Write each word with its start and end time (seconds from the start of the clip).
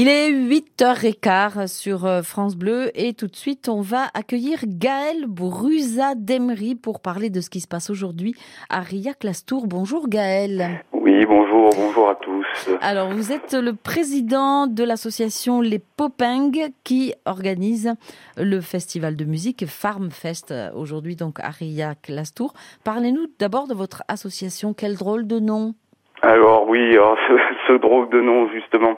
Il 0.00 0.06
est 0.06 0.30
8h15 0.30 1.66
sur 1.66 2.06
euh, 2.06 2.22
France 2.22 2.54
Bleu 2.54 2.92
et 2.94 3.14
tout 3.14 3.26
de 3.26 3.34
suite 3.34 3.68
on 3.68 3.80
va 3.80 4.04
accueillir 4.14 4.60
Gaël 4.64 5.24
Brusa 5.26 6.14
d'Emery 6.14 6.76
pour 6.76 7.00
parler 7.00 7.30
de 7.30 7.40
ce 7.40 7.50
qui 7.50 7.58
se 7.58 7.66
passe 7.66 7.90
aujourd'hui 7.90 8.36
à 8.70 8.78
Ria-Clastour. 8.78 9.66
Bonjour 9.66 10.08
Gaël. 10.08 10.84
Oui, 10.92 11.26
bonjour, 11.26 11.70
bonjour 11.76 12.10
à 12.10 12.14
tous. 12.14 12.46
Alors 12.80 13.10
vous 13.10 13.32
êtes 13.32 13.54
le 13.54 13.72
président 13.72 14.68
de 14.68 14.84
l'association 14.84 15.60
Les 15.60 15.80
Popeng 15.80 16.52
qui 16.84 17.12
organise 17.24 17.92
le 18.36 18.60
festival 18.60 19.16
de 19.16 19.24
musique 19.24 19.66
Farm 19.66 20.12
Fest 20.12 20.52
euh, 20.52 20.70
aujourd'hui 20.76 21.16
donc 21.16 21.40
à 21.40 21.48
Ria-Clastour. 21.48 22.52
Parlez-nous 22.84 23.26
d'abord 23.40 23.66
de 23.66 23.74
votre 23.74 24.04
association, 24.06 24.74
quel 24.74 24.94
drôle 24.94 25.26
de 25.26 25.40
nom? 25.40 25.74
Alors 26.22 26.68
oui, 26.68 26.92
alors, 26.92 27.16
ce, 27.28 27.34
ce, 27.66 27.72
drôle 27.78 28.08
de 28.10 28.20
nom 28.20 28.48
justement 28.48 28.96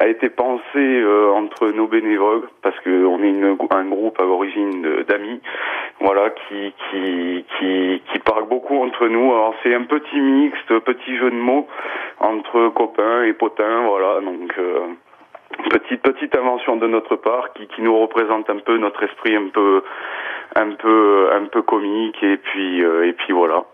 a 0.00 0.06
été 0.06 0.28
pensé 0.28 0.62
euh, 0.76 1.32
entre 1.32 1.68
nos 1.68 1.88
bénévoles 1.88 2.48
parce 2.62 2.78
que 2.80 3.04
on 3.04 3.22
est 3.22 3.74
un 3.74 3.84
groupe 3.84 4.20
à 4.20 4.24
l'origine 4.24 5.02
d'amis, 5.08 5.40
voilà, 6.00 6.30
qui 6.30 6.72
qui 6.90 7.44
qui 7.58 8.02
qui 8.12 8.18
beaucoup 8.48 8.76
entre 8.82 9.08
nous. 9.08 9.32
Alors 9.32 9.54
c'est 9.62 9.74
un 9.74 9.84
petit 9.84 10.20
mixte, 10.20 10.78
petit 10.80 11.16
jeu 11.16 11.30
de 11.30 11.36
mots 11.36 11.66
entre 12.20 12.68
copains 12.70 13.24
et 13.24 13.32
potins, 13.32 13.86
voilà. 13.88 14.20
Donc 14.20 14.54
euh, 14.58 14.80
petite 15.70 16.02
petite 16.02 16.36
invention 16.36 16.76
de 16.76 16.86
notre 16.86 17.16
part 17.16 17.52
qui 17.54 17.66
qui 17.68 17.82
nous 17.82 17.98
représente 17.98 18.48
un 18.50 18.58
peu 18.58 18.78
notre 18.78 19.02
esprit 19.02 19.34
un 19.34 19.48
peu 19.48 19.82
un 20.54 20.70
peu 20.72 21.30
un 21.32 21.46
peu 21.46 21.62
comique 21.62 22.22
et 22.22 22.36
puis 22.36 22.84
euh, 22.84 23.08
et 23.08 23.12
puis 23.12 23.32
voilà. 23.32 23.64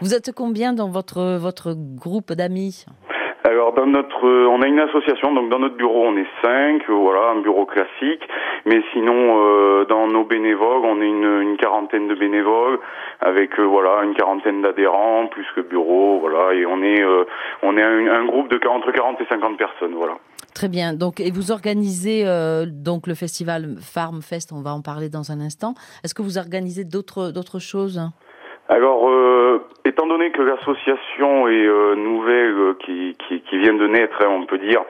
Vous 0.00 0.14
êtes 0.14 0.32
combien 0.34 0.72
dans 0.72 0.90
votre 0.90 1.38
votre 1.38 1.74
groupe 1.76 2.32
d'amis? 2.32 2.86
Alors 3.52 3.74
dans 3.74 3.86
notre, 3.86 4.26
on 4.26 4.62
a 4.62 4.66
une 4.66 4.80
association, 4.80 5.34
donc 5.34 5.50
dans 5.50 5.58
notre 5.58 5.76
bureau 5.76 6.06
on 6.06 6.16
est 6.16 6.26
cinq, 6.42 6.88
voilà, 6.88 7.32
un 7.36 7.42
bureau 7.42 7.66
classique. 7.66 8.26
Mais 8.64 8.82
sinon, 8.92 9.14
euh, 9.14 9.84
dans 9.84 10.06
nos 10.06 10.24
bénévoles, 10.24 10.84
on 10.84 11.02
est 11.02 11.06
une, 11.06 11.42
une 11.42 11.56
quarantaine 11.58 12.08
de 12.08 12.14
bénévoles 12.14 12.78
avec 13.20 13.58
euh, 13.58 13.64
voilà 13.64 14.04
une 14.04 14.14
quarantaine 14.14 14.62
d'adhérents 14.62 15.26
plus 15.26 15.44
que 15.54 15.60
bureau, 15.60 16.18
voilà, 16.18 16.54
et 16.54 16.64
on 16.64 16.82
est 16.82 17.02
euh, 17.02 17.24
on 17.62 17.76
est 17.76 17.82
un, 17.82 18.06
un, 18.06 18.24
groupe 18.24 18.48
de 18.48 18.58
entre 18.66 18.90
40 18.90 19.20
et 19.20 19.26
50 19.28 19.58
personnes, 19.58 19.94
voilà. 19.96 20.14
Très 20.54 20.68
bien. 20.68 20.94
Donc, 20.94 21.20
et 21.20 21.30
vous 21.30 21.50
organisez 21.50 22.24
donc 22.66 23.06
le 23.06 23.14
festival 23.14 23.76
Farm 23.80 24.20
Fest. 24.22 24.52
On 24.52 24.62
va 24.62 24.74
en 24.74 24.82
parler 24.82 25.08
dans 25.08 25.30
un 25.30 25.40
instant. 25.40 25.74
Est-ce 26.04 26.14
que 26.14 26.22
vous 26.22 26.36
organisez 26.36 26.84
d'autres 26.84 27.32
d'autres 27.32 27.58
choses? 27.58 28.00
Alors, 28.68 29.08
étant 29.92 30.06
donné 30.06 30.30
que 30.30 30.40
l'association 30.40 31.48
est 31.48 31.66
euh, 31.66 31.94
nouvelle, 31.96 32.56
euh, 32.56 32.74
qui, 32.80 33.14
qui, 33.28 33.42
qui, 33.42 33.58
vient 33.58 33.74
de 33.74 33.86
naître, 33.86 34.16
hein, 34.22 34.30
on 34.30 34.46
peut 34.46 34.56
dire, 34.56 34.82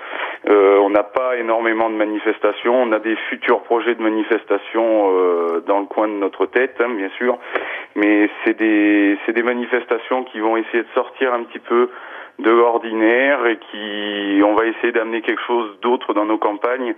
euh, 0.48 0.78
on 0.78 0.90
n'a 0.90 1.02
pas 1.02 1.36
énormément 1.36 1.90
de 1.90 1.96
manifestations. 1.96 2.80
On 2.80 2.92
a 2.92 3.00
des 3.00 3.16
futurs 3.28 3.62
projets 3.62 3.96
de 3.96 4.02
manifestations 4.02 4.82
dans 5.66 5.80
le 5.80 5.86
coin 5.86 6.06
de 6.06 6.14
notre 6.14 6.46
tête, 6.46 6.76
hein, 6.80 6.90
bien 6.96 7.10
sûr, 7.18 7.38
mais 7.96 8.30
c'est 8.44 8.56
des 8.56 9.18
c'est 9.26 9.32
des 9.32 9.42
manifestations 9.42 10.24
qui 10.24 10.38
vont 10.38 10.56
essayer 10.56 10.84
de 10.84 10.88
sortir 10.94 11.34
un 11.34 11.42
petit 11.44 11.58
peu 11.58 11.90
de 12.38 12.50
l'ordinaire 12.50 13.44
et 13.46 13.58
qui 13.70 14.40
on 14.44 14.54
va 14.54 14.66
essayer 14.66 14.92
d'amener 14.92 15.20
quelque 15.22 15.42
chose 15.46 15.78
d'autre 15.82 16.14
dans 16.14 16.24
nos 16.24 16.38
campagnes 16.38 16.94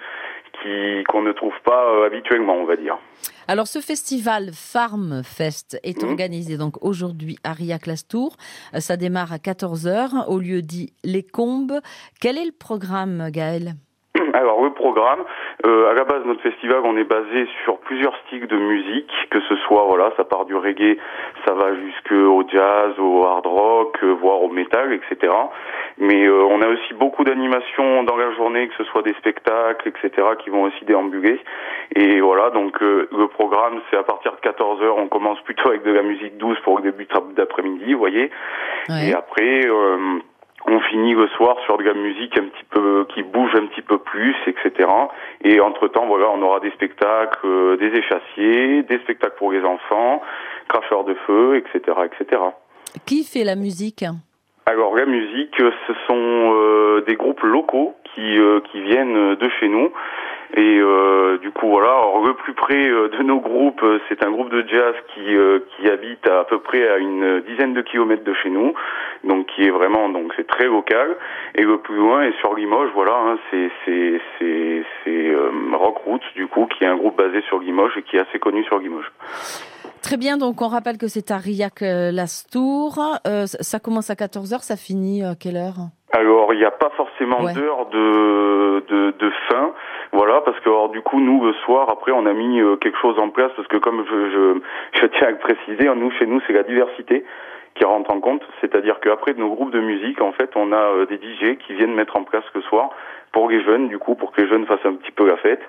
qui 0.63 1.05
qu'on 1.05 1.23
ne 1.23 1.33
trouve 1.33 1.59
pas 1.65 1.87
euh, 1.87 2.07
habituellement, 2.07 2.57
on 2.57 2.65
va 2.65 2.77
dire. 2.77 2.99
Alors 3.47 3.67
ce 3.67 3.81
festival 3.81 4.51
Farm 4.53 5.23
Fest 5.23 5.79
est 5.83 6.03
mmh. 6.03 6.09
organisé 6.09 6.57
donc 6.57 6.83
aujourd'hui 6.83 7.37
à 7.45 7.53
Ria-Clastour. 7.53 8.37
Euh, 8.75 8.81
ça 8.81 8.97
démarre 8.97 9.33
à 9.33 9.37
14h 9.37 10.29
au 10.29 10.39
lieu 10.39 10.63
dit 10.63 10.95
Les 11.05 11.23
Combes. 11.23 11.81
Quel 12.21 12.39
est 12.39 12.47
le 12.47 12.53
programme 12.53 13.31
Gaël 13.31 13.75
alors 14.33 14.63
le 14.63 14.73
programme, 14.73 15.25
euh, 15.67 15.91
à 15.91 15.95
la 15.95 16.05
base 16.05 16.25
notre 16.27 16.43
festival 16.43 16.81
on 16.85 16.97
est 16.97 17.05
basé 17.05 17.47
sur 17.65 17.79
plusieurs 17.79 18.17
styles 18.27 18.47
de 18.47 18.57
musique, 18.57 19.13
que 19.31 19.41
ce 19.49 19.57
soit 19.67 19.85
voilà 19.89 20.13
ça 20.17 20.25
part 20.25 20.45
du 20.45 20.55
reggae, 20.55 20.99
ça 21.47 21.55
va 21.55 21.75
jusqu'au 21.75 22.45
jazz, 22.49 22.93
au 22.99 23.25
hard 23.25 23.47
rock, 23.47 23.99
euh, 24.03 24.13
voire 24.13 24.43
au 24.43 24.49
métal, 24.49 24.93
etc. 24.93 25.33
Mais 25.99 26.27
euh, 26.27 26.45
on 26.51 26.61
a 26.61 26.69
aussi 26.69 26.95
beaucoup 26.95 27.25
d'animations 27.25 28.03
dans 28.03 28.17
la 28.17 28.33
journée, 28.33 28.69
que 28.69 28.75
ce 28.77 28.85
soit 28.85 29.03
des 29.03 29.15
spectacles, 29.15 29.89
etc. 29.89 30.27
qui 30.43 30.51
vont 30.51 30.65
aussi 30.65 30.85
déambuler. 30.85 31.41
Et 31.97 32.21
voilà 32.21 32.51
donc 32.51 32.83
euh, 32.83 33.09
le 33.17 33.29
programme 33.29 33.81
c'est 33.91 33.97
à 33.97 34.03
partir 34.03 34.33
de 34.33 34.41
14 34.41 34.83
h 34.83 34.95
on 34.99 35.09
commence 35.09 35.41
plutôt 35.43 35.69
avec 35.69 35.83
de 35.83 35.93
la 35.93 36.03
musique 36.03 36.37
douce 36.37 36.59
pour 36.65 36.79
le 36.79 36.91
début 36.91 37.07
d'après-midi, 37.37 37.95
vous 37.95 37.99
voyez. 37.99 38.31
Ouais. 38.89 39.09
Et 39.09 39.15
après 39.15 39.67
euh, 39.67 40.19
on 40.67 40.81
finit 40.81 41.15
le 41.15 41.29
soir 41.29 41.57
sur 41.65 41.77
de 41.79 41.83
la 41.83 41.95
musique 41.95 42.39
un 42.39 42.45
petit 42.45 42.65
peu 42.71 43.07
qui 43.15 43.23
bouge 43.23 43.55
un 43.55 43.67
petit 43.67 43.83
peu 43.83 43.99
plus, 43.99 44.35
etc. 44.47 44.89
Et 45.43 45.61
entre 45.61 45.89
temps, 45.89 46.07
voilà, 46.07 46.31
on 46.31 46.41
aura 46.43 46.61
des 46.61 46.71
spectacles, 46.71 47.47
euh, 47.47 47.77
des 47.77 47.97
échassiers, 47.99 48.83
des 48.83 48.99
spectacles 49.01 49.37
pour 49.37 49.53
les 49.53 49.63
enfants, 49.63 50.23
cracheurs 50.69 51.05
de 51.05 51.15
feu, 51.27 51.57
etc., 51.57 51.99
etc. 52.05 52.43
Qui 53.05 53.25
fait 53.25 53.45
la 53.45 53.57
musique? 53.57 54.05
Alors 54.67 54.97
la 54.97 55.05
musique, 55.05 55.57
ce 55.59 55.93
sont 56.07 56.55
euh, 56.55 57.05
des 57.07 57.17
groupes 57.17 57.43
locaux 57.43 57.95
qui 58.15 58.39
euh, 58.39 58.61
qui 58.73 58.81
viennent 58.81 59.35
de 59.35 59.49
chez 59.61 59.69
nous. 59.69 59.91
Et 60.57 60.79
euh, 60.79 61.39
du 61.39 61.51
coup 61.51 61.69
voilà, 61.69 61.89
alors, 61.89 62.25
le 62.25 62.35
plus 62.35 62.55
près 62.55 62.89
euh, 62.89 63.09
de 63.09 63.23
nos 63.23 63.41
groupes, 63.41 63.83
euh, 63.83 63.99
c'est 64.09 64.25
un 64.25 64.31
groupe 64.31 64.51
de 64.51 64.65
jazz 64.69 64.95
qui 65.15 65.35
euh, 65.35 65.61
qui 65.77 65.89
habite 65.89 66.29
à, 66.29 66.45
peu 66.45 66.59
près 66.61 66.89
à 66.89 66.99
une 66.99 67.41
dizaine 67.41 67.75
de 67.75 67.83
kilomètres 67.83 68.25
de 68.25 68.35
chez 68.35 68.51
nous, 68.51 68.75
donc 69.25 69.47
qui 69.47 69.65
est 69.65 69.71
vraiment 69.71 70.09
donc 70.09 70.33
c'est 70.37 70.47
très 70.47 70.67
local. 70.67 71.17
Et 71.55 71.63
le 71.63 71.79
plus 71.79 71.97
loin 71.97 72.23
est 72.23 72.39
sur 72.41 72.55
Limoges, 72.55 72.91
voilà, 72.95 73.17
hein, 73.17 73.39
c'est 73.51 73.71
c'est 73.87 74.21
c'est 74.39 74.85
euh, 75.31 75.51
Rock 75.73 75.99
Roots 76.05 76.35
du 76.35 76.47
coup, 76.47 76.67
qui 76.67 76.85
est 76.85 76.89
un 76.89 76.97
groupe 76.97 77.17
basé 77.17 77.41
sur 77.49 77.59
Limoges 77.59 77.97
et 77.97 78.03
qui 78.03 78.17
est 78.17 78.21
assez 78.21 78.39
connu 78.39 78.65
sur 78.65 78.79
Limoges. 78.79 79.11
Très 80.03 80.19
bien, 80.19 80.37
donc 80.37 80.61
on 80.61 80.69
rappelle 80.69 80.99
que 80.99 81.09
c'est 81.09 81.31
à 81.31 81.39
Riac-Lastour. 81.39 82.99
Euh, 83.27 83.47
ça 83.47 83.81
commence 83.81 84.11
à 84.11 84.15
14h, 84.15 84.61
ça 84.61 84.77
finit 84.77 85.25
à 85.25 85.35
quelle 85.35 85.57
heure? 85.57 85.89
Alors, 86.15 86.53
il 86.55 86.59
n'y 86.59 86.65
a 86.65 86.71
pas 86.71 86.91
forcément 86.91 87.43
ouais. 87.43 87.53
d'heure 87.55 87.87
de, 87.87 88.85
de, 88.89 89.15
de, 89.19 89.31
fin, 89.49 89.73
voilà, 90.13 90.41
parce 90.43 90.59
que 90.61 90.69
alors, 90.69 90.89
du 90.91 91.01
coup, 91.01 91.21
nous, 91.21 91.45
le 91.45 91.53
soir, 91.65 91.89
après, 91.91 92.13
on 92.13 92.25
a 92.27 92.33
mis 92.33 92.61
euh, 92.61 92.77
quelque 92.77 92.99
chose 92.99 93.19
en 93.19 93.31
place, 93.31 93.51
parce 93.57 93.67
que 93.67 93.79
comme 93.79 94.05
je, 94.09 94.31
je, 94.31 95.01
je 95.01 95.07
tiens 95.07 95.29
à 95.29 95.31
le 95.31 95.39
préciser, 95.39 95.93
nous, 95.97 96.11
chez 96.13 96.27
nous, 96.27 96.41
c'est 96.47 96.53
la 96.53 96.63
diversité 96.63 97.25
qui 97.75 97.85
rentre 97.85 98.13
en 98.13 98.21
compte, 98.21 98.43
c'est-à-dire 98.61 99.01
qu'après 99.01 99.35
de 99.35 99.41
nos 99.41 99.49
groupes 99.49 99.73
de 99.73 99.81
musique, 99.81 100.21
en 100.21 100.31
fait, 100.33 100.51
on 100.55 100.73
a 100.73 100.77
euh, 100.77 101.07
des 101.07 101.17
DJ 101.17 101.59
qui 101.59 101.75
viennent 101.75 101.95
mettre 101.95 102.17
en 102.17 102.23
place 102.23 102.45
le 102.55 102.63
soir 102.63 102.91
pour 103.33 103.51
les 103.51 103.63
jeunes, 103.65 103.89
du 103.89 103.99
coup, 103.99 104.15
pour 104.15 104.31
que 104.31 104.41
les 104.41 104.49
jeunes 104.49 104.65
fassent 104.67 104.87
un 104.87 104.95
petit 104.95 105.11
peu 105.11 105.27
la 105.27 105.37
fête. 105.37 105.61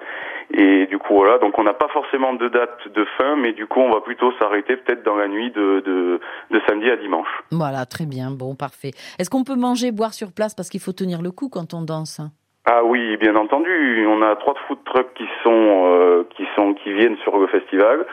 Et 0.53 0.85
du 0.85 0.99
coup, 0.99 1.15
voilà, 1.15 1.39
donc 1.39 1.57
on 1.57 1.63
n'a 1.63 1.73
pas 1.73 1.87
forcément 1.87 2.33
de 2.33 2.47
date 2.47 2.87
de 2.93 3.03
fin, 3.17 3.35
mais 3.35 3.53
du 3.53 3.65
coup, 3.65 3.79
on 3.79 3.91
va 3.91 4.01
plutôt 4.01 4.31
s'arrêter 4.33 4.77
peut-être 4.77 5.03
dans 5.03 5.15
la 5.15 5.27
nuit 5.27 5.49
de, 5.49 5.81
de, 5.83 6.19
de, 6.51 6.61
samedi 6.85 6.91
à 6.91 6.97
dimanche. 6.97 7.27
Voilà, 7.51 7.85
très 7.85 8.05
bien, 8.05 8.31
bon, 8.31 8.55
parfait. 8.55 8.91
Est-ce 9.19 9.29
qu'on 9.29 9.43
peut 9.43 9.55
manger, 9.55 9.91
boire 9.91 10.13
sur 10.13 10.31
place 10.31 10.55
parce 10.55 10.69
qu'il 10.69 10.79
faut 10.79 10.93
tenir 10.93 11.21
le 11.21 11.31
coup 11.31 11.49
quand 11.49 11.73
on 11.73 11.81
danse 11.81 12.21
ah 12.67 12.83
oui, 12.83 13.15
bien 13.17 13.35
entendu. 13.35 14.07
On 14.07 14.23
a 14.23 14.35
trois 14.37 14.55
food 14.67 14.79
trucks 14.85 15.13
qui 15.13 15.25
sont 15.43 15.83
euh, 15.85 16.23
qui 16.35 16.47
sont 16.55 16.73
qui 16.73 16.93
viennent 16.93 17.17
sur 17.17 17.37
le 17.37 17.45
festival 17.45 18.07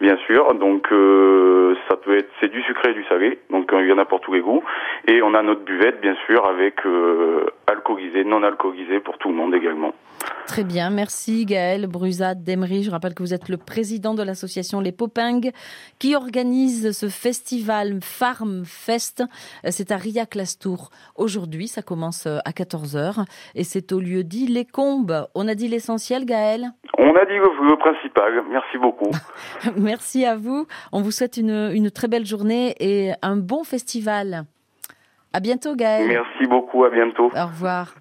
bien 0.00 0.16
sûr. 0.26 0.54
Donc 0.54 0.86
euh, 0.92 1.74
ça 1.88 1.96
peut 1.96 2.18
être 2.18 2.30
c'est 2.40 2.50
du 2.50 2.62
sucré 2.62 2.90
et 2.90 2.94
du 2.94 3.04
salé, 3.04 3.38
donc 3.50 3.72
euh, 3.72 3.82
il 3.82 3.88
y 3.88 3.92
en 3.92 3.98
a 3.98 4.04
pour 4.04 4.20
tous 4.20 4.32
les 4.32 4.40
goûts. 4.40 4.62
Et 5.08 5.22
on 5.22 5.34
a 5.34 5.42
notre 5.42 5.64
buvette 5.64 6.00
bien 6.00 6.16
sûr 6.26 6.46
avec 6.46 6.84
euh, 6.84 7.46
alcoolisé, 7.66 8.24
non 8.24 8.42
alcoolisé 8.42 9.00
pour 9.00 9.18
tout 9.18 9.28
le 9.28 9.34
monde 9.34 9.54
également. 9.54 9.92
Très 10.46 10.64
bien, 10.64 10.90
merci 10.90 11.44
Gaël 11.44 11.86
Brusat 11.86 12.34
d'Emery. 12.34 12.82
Je 12.82 12.90
rappelle 12.90 13.14
que 13.14 13.22
vous 13.22 13.34
êtes 13.34 13.48
le 13.48 13.56
président 13.56 14.14
de 14.14 14.22
l'association 14.22 14.80
Les 14.80 14.92
Poping 14.92 15.50
qui 15.98 16.14
organise 16.16 16.98
ce 16.98 17.08
festival 17.08 17.98
Farm 18.02 18.64
Fest. 18.64 19.22
C'est 19.68 19.90
à 19.90 19.96
Ria-Clastour. 19.96 20.90
Aujourd'hui, 21.16 21.68
ça 21.68 21.82
commence 21.82 22.26
à 22.26 22.50
14h 22.50 23.24
et 23.54 23.64
c'est 23.64 23.92
au 23.92 24.00
lieu 24.00 24.22
dit 24.24 24.46
Les 24.46 24.64
Combes. 24.64 25.26
On 25.34 25.48
a 25.48 25.54
dit 25.54 25.68
l'essentiel 25.68 26.24
Gaël? 26.24 26.66
On 26.98 27.14
a 27.16 27.24
dit 27.24 27.36
le, 27.36 27.68
le 27.68 27.76
principal. 27.76 28.42
Merci 28.50 28.78
beaucoup. 28.78 29.10
merci 29.76 30.24
à 30.24 30.36
vous. 30.36 30.66
On 30.92 31.02
vous 31.02 31.10
souhaite 31.10 31.36
une, 31.36 31.70
une 31.74 31.90
très 31.90 32.08
belle 32.08 32.26
journée 32.26 32.74
et 32.80 33.12
un 33.22 33.36
bon 33.36 33.64
festival. 33.64 34.44
À 35.32 35.40
bientôt 35.40 35.74
Gaël. 35.76 36.08
Merci 36.08 36.46
beaucoup, 36.48 36.84
à 36.84 36.90
bientôt. 36.90 37.30
Au 37.34 37.46
revoir. 37.46 37.94